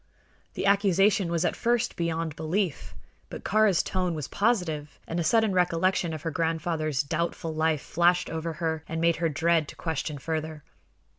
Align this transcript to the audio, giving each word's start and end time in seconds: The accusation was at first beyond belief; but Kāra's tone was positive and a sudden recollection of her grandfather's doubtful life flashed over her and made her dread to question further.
The 0.55 0.65
accusation 0.65 1.29
was 1.29 1.45
at 1.45 1.55
first 1.55 1.95
beyond 1.95 2.35
belief; 2.35 2.95
but 3.29 3.43
Kāra's 3.43 3.83
tone 3.83 4.15
was 4.15 4.27
positive 4.27 4.97
and 5.07 5.19
a 5.19 5.23
sudden 5.23 5.53
recollection 5.53 6.11
of 6.11 6.23
her 6.23 6.31
grandfather's 6.31 7.03
doubtful 7.03 7.53
life 7.53 7.81
flashed 7.83 8.27
over 8.27 8.53
her 8.53 8.83
and 8.87 8.99
made 8.99 9.17
her 9.17 9.29
dread 9.29 9.67
to 9.67 9.75
question 9.75 10.17
further. 10.17 10.63